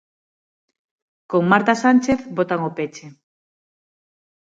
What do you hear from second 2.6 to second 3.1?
o peche.